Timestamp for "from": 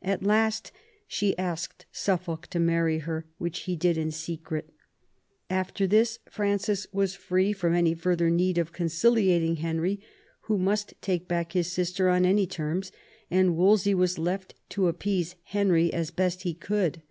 7.52-7.74